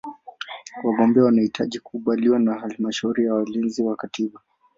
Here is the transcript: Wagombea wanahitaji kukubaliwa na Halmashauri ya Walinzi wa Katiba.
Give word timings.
Wagombea 0.83 1.23
wanahitaji 1.23 1.79
kukubaliwa 1.79 2.39
na 2.39 2.59
Halmashauri 2.59 3.25
ya 3.25 3.33
Walinzi 3.33 3.81
wa 3.83 3.95
Katiba. 3.95 4.41